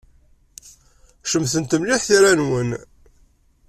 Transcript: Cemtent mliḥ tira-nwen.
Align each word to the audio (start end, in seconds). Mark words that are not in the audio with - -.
Cemtent 1.31 1.77
mliḥ 1.81 2.01
tira-nwen. 2.07 2.69